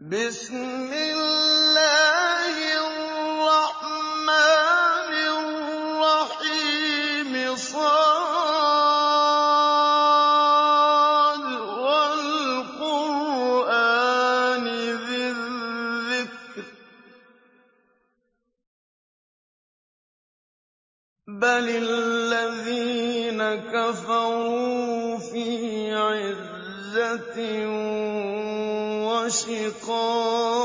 بِسْمِ 0.00 0.56
اللَّهِ 0.56 1.59
وَشِقَاقٍ 29.89 30.58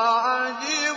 وَعَجِبُوا 0.00 0.89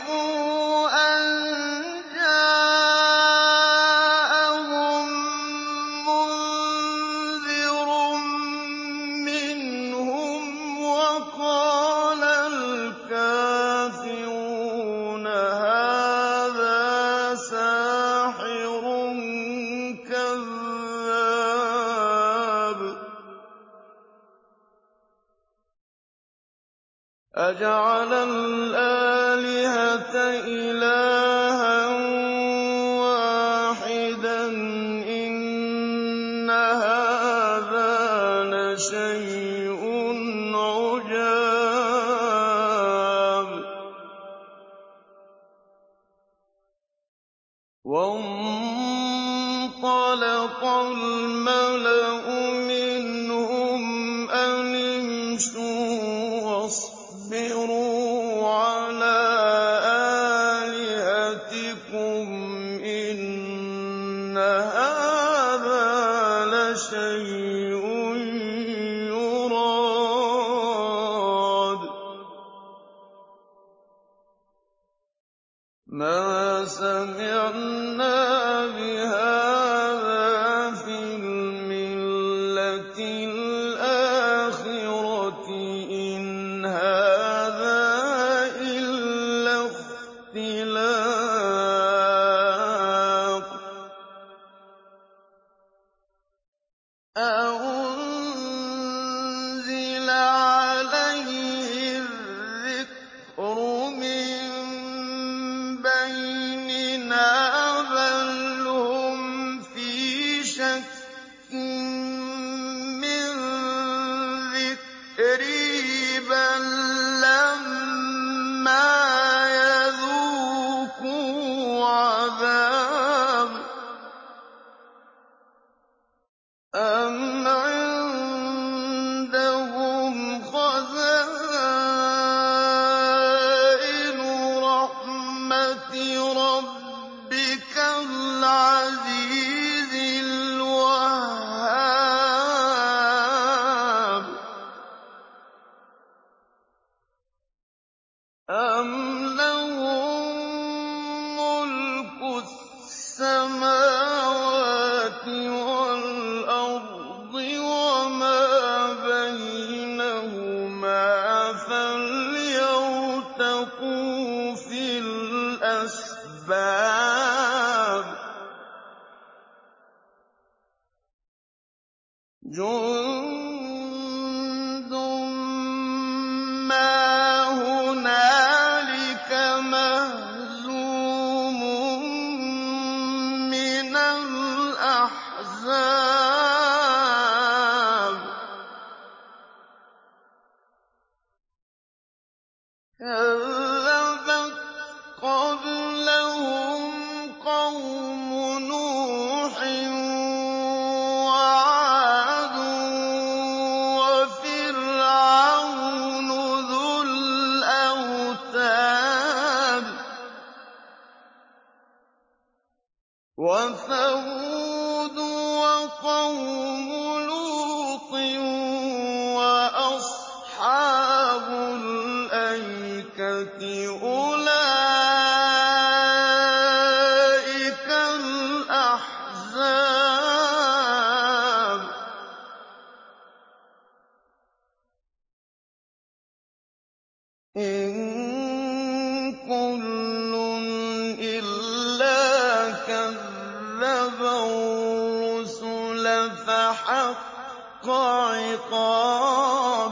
الْجَهْلَ 246.08 246.46
فَحَقَّ 246.46 247.90
عِقَابِ. 247.90 249.92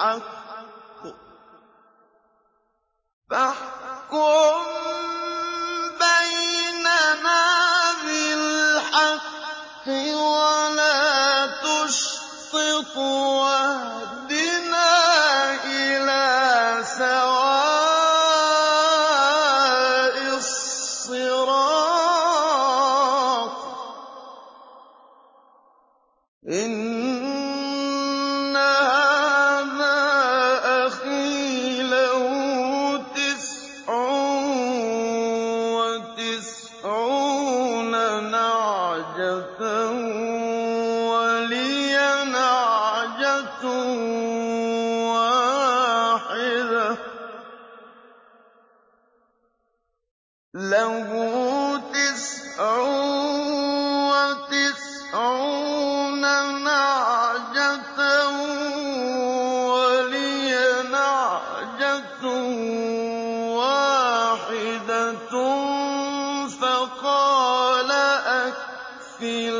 الْحَقُّ 0.00 1.02
ۖ. 1.04 1.14
فَاحْكُم 3.30 4.62
بَيْنَنَا 6.04 7.42
بِالْحَقِّ 8.04 9.86
وَلَا 10.16 11.46
تُشْطِطْ 11.46 12.96
فِي 69.20 69.50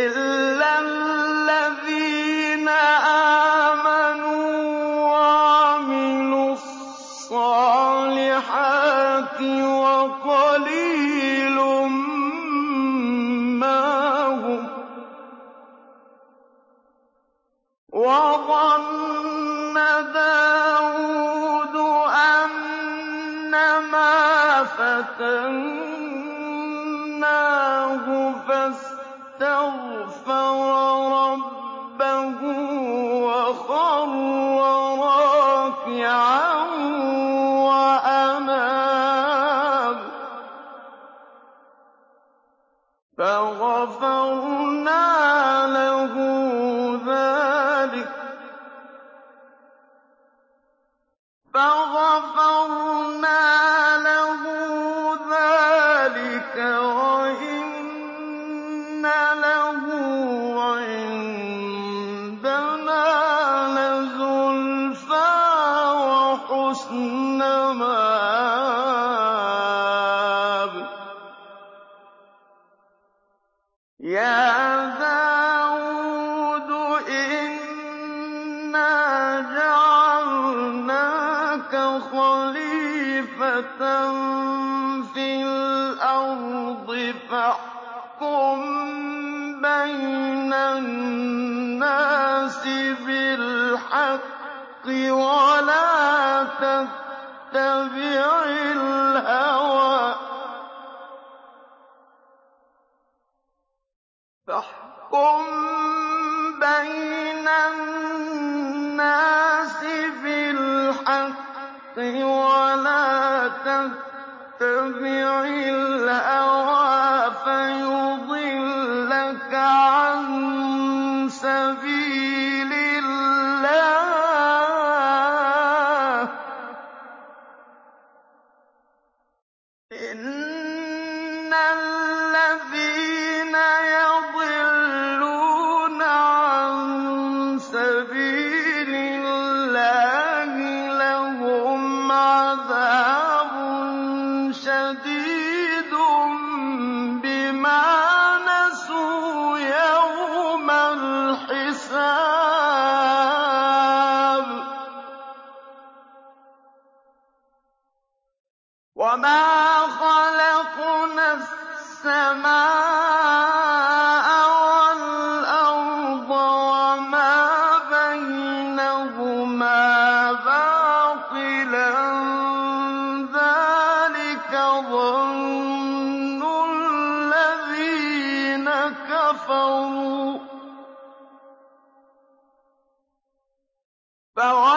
إِذْ 0.00 0.29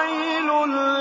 فَوَيْلٌ 0.04 0.93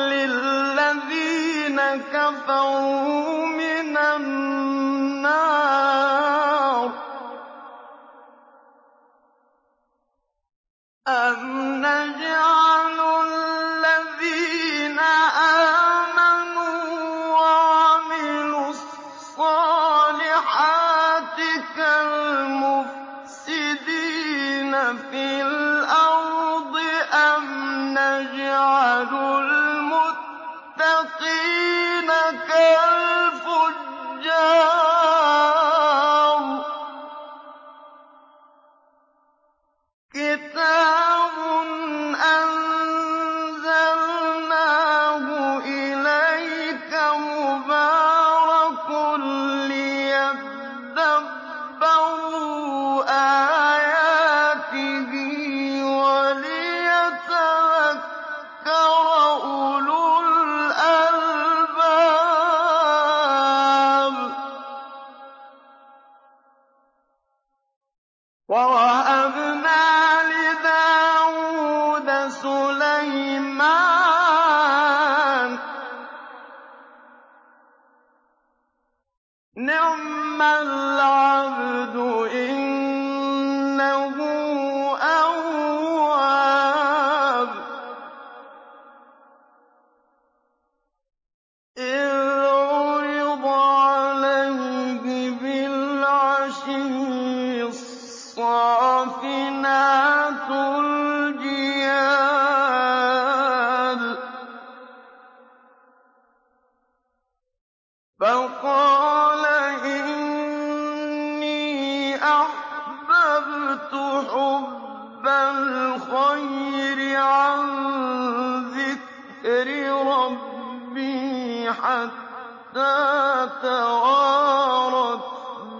حَتَّىٰ 122.73 123.51
تَوَارَتْ 123.63 125.25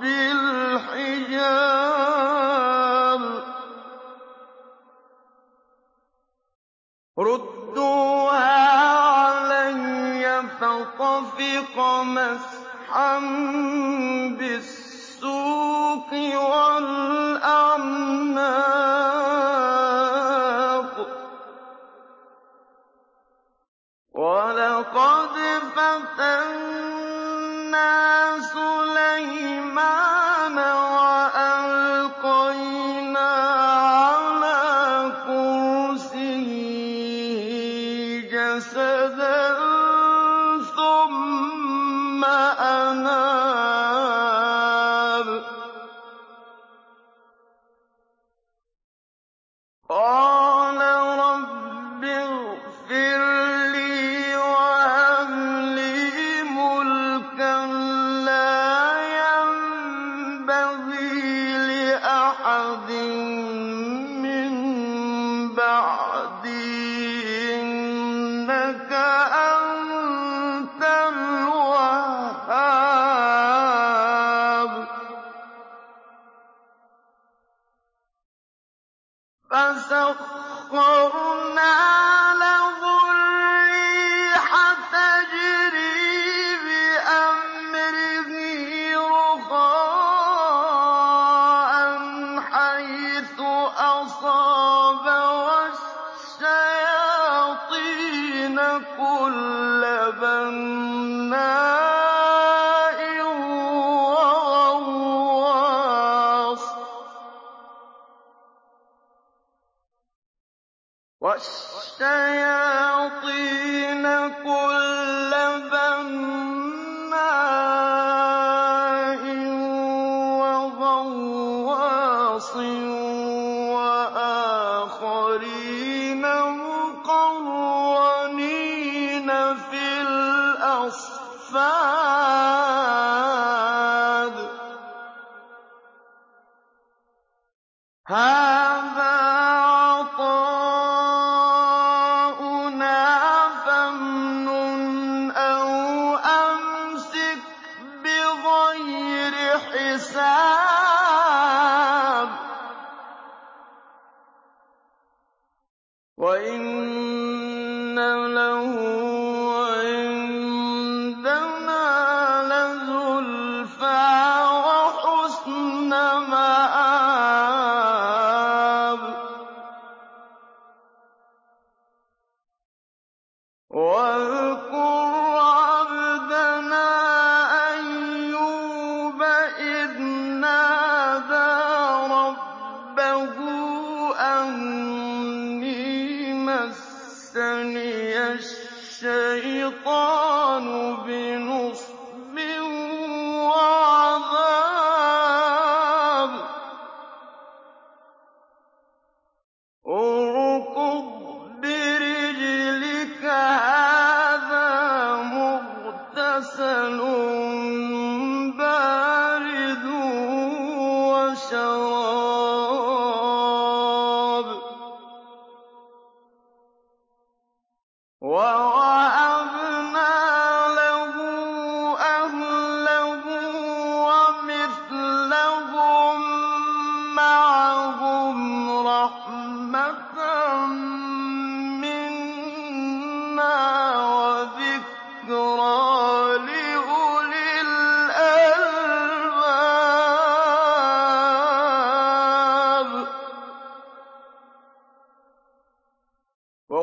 بِالْحِجَابِ 0.01 1.23
ۖ. 3.21 3.45
رُدُّوهَا 7.19 8.69
عَلَيَّ 8.99 10.43
فَطَفِقَ 10.61 11.77
مَسْحًا 12.03 13.19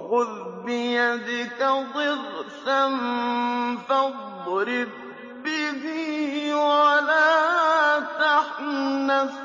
وَخُذْ 0.09 0.65
بِيَدِكَ 0.65 1.59
ضِغْثًا 1.93 2.83
فَاضْرِب 3.87 4.89
بِّهِ 5.43 5.83
وَلَا 6.55 7.99
تَحْنَثْ 7.99 9.31
ۗ 9.31 9.41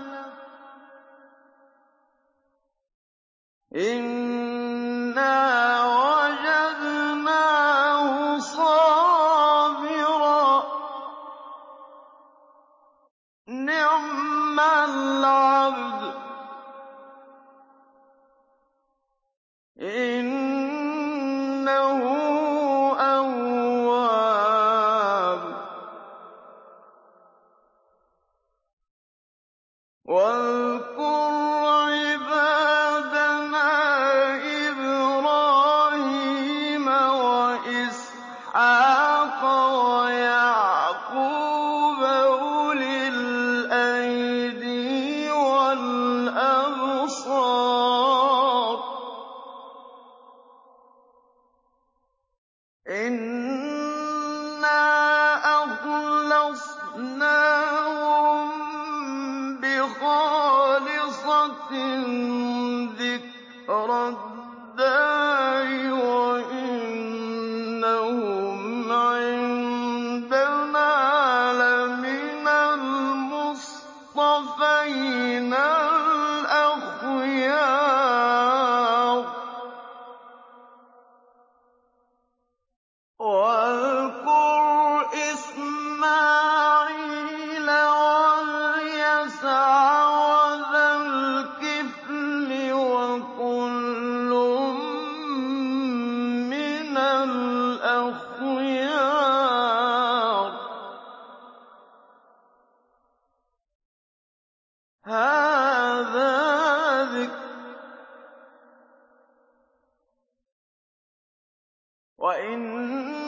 وَإِنَّ 112.24 113.23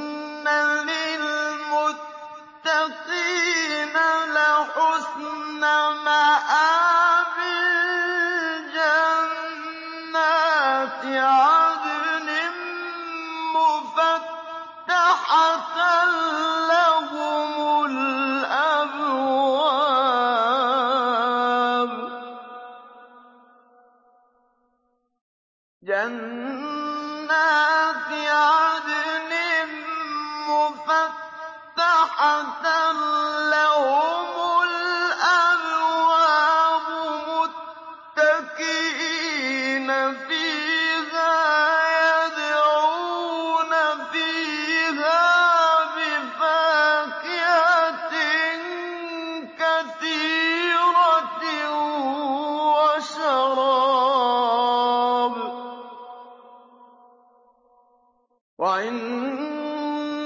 وَعِندَهُمْ 58.59 60.16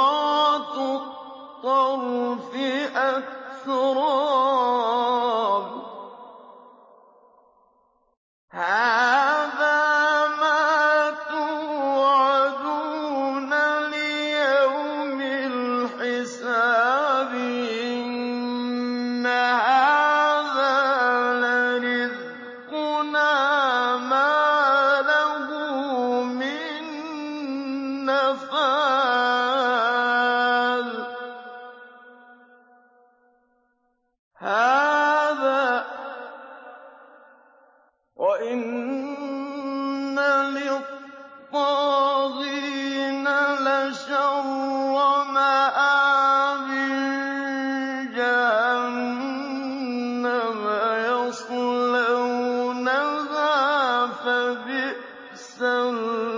الطَّرْفِ 0.77 2.53
أَتْرَابٌ 2.97 4.26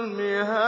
الْمِهَادُ 0.08 0.67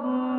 أَتَّخَذْنَاهُمْ 0.00 0.29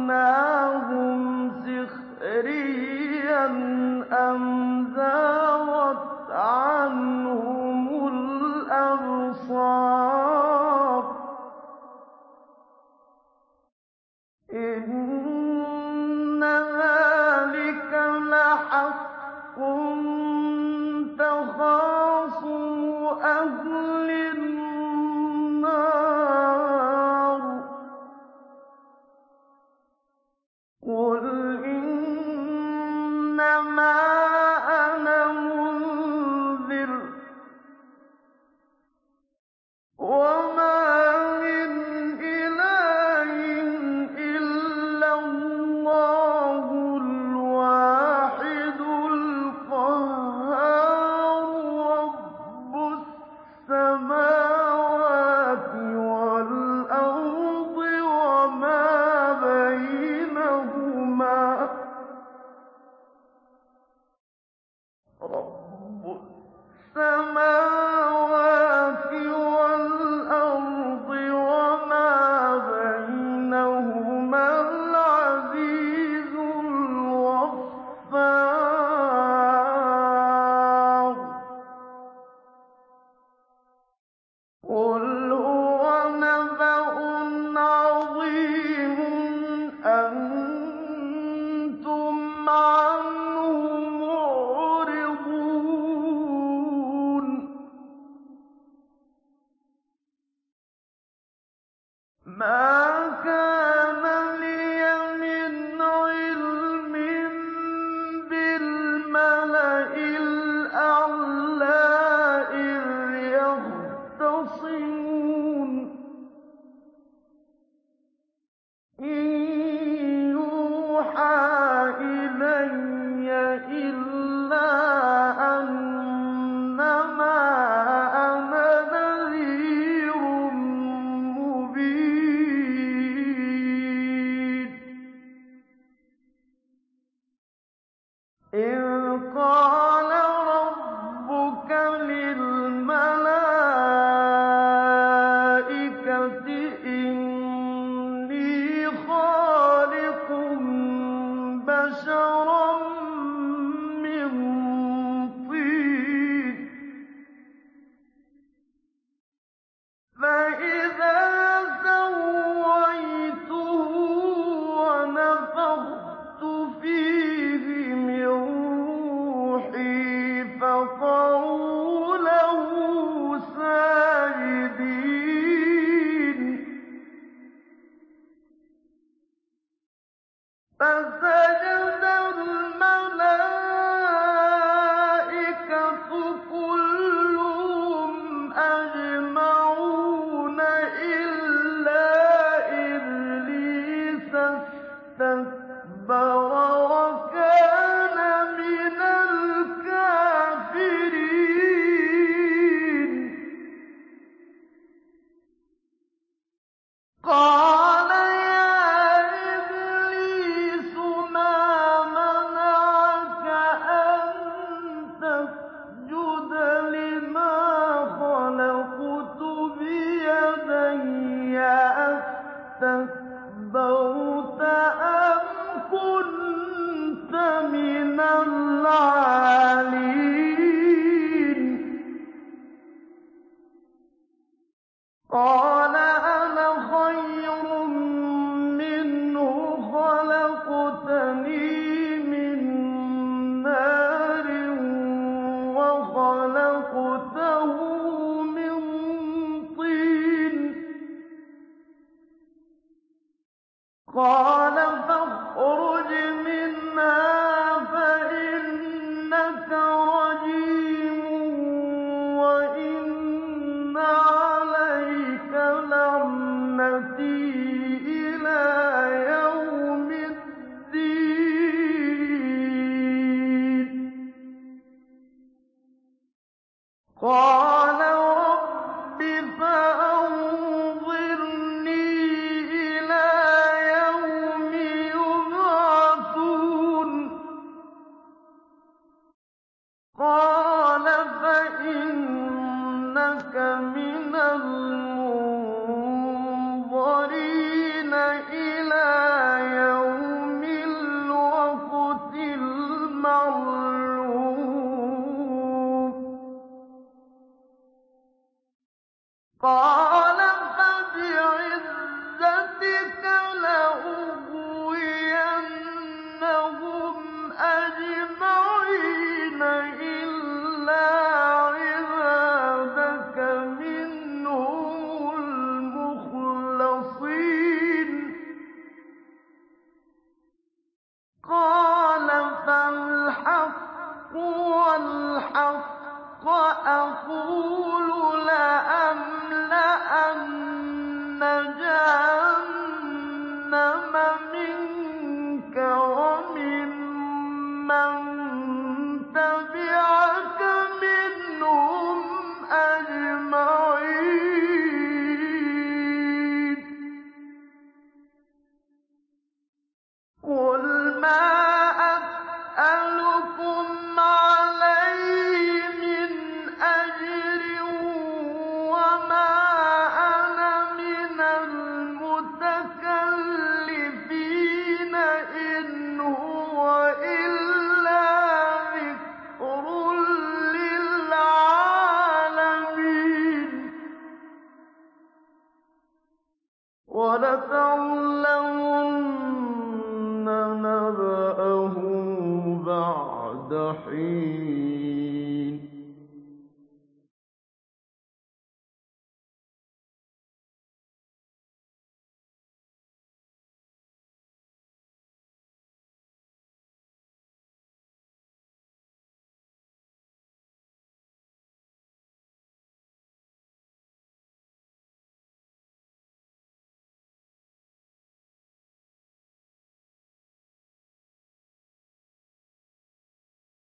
فَسَجَدَ 180.83 181.62
الْمَلَائِكَةُ 181.62 181.72